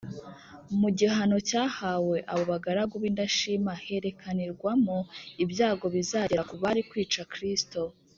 [0.79, 4.97] mu gihano cyahawe abo bagaragu b’indashima herekanirwamo
[5.43, 7.81] ibyago bizagera ku bari kwica kristo